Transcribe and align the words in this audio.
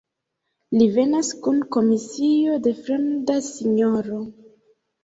Li 0.77 0.87
venas 0.95 1.29
kun 1.49 1.61
komisio 1.77 2.59
de 2.69 2.75
fremda 2.81 3.39
sinjoro. 3.53 4.25